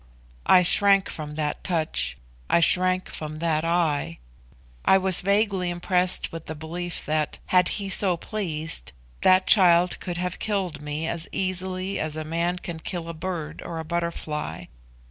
I 0.47 0.63
shrank 0.63 1.09
from 1.09 1.33
that 1.33 1.63
touch 1.63 2.17
I 2.49 2.59
shrank 2.59 3.07
from 3.07 3.35
that 3.35 3.63
eye. 3.63 4.17
I 4.83 4.97
was 4.97 5.21
vaguely 5.21 5.69
impressed 5.69 6.31
with 6.31 6.49
a 6.49 6.55
belief 6.55 7.05
that, 7.05 7.37
had 7.53 7.67
he 7.77 7.87
so 7.87 8.17
pleased, 8.17 8.93
that 9.21 9.45
child 9.45 9.99
could 9.99 10.17
have 10.17 10.39
killed 10.39 10.81
me 10.81 11.07
as 11.07 11.29
easily 11.31 11.99
as 11.99 12.15
a 12.17 12.23
man 12.23 12.57
can 12.57 12.79
kill 12.79 13.09
a 13.09 13.13
bird 13.13 13.61
or 13.63 13.77
a 13.77 13.85
butterfly. 13.85 14.65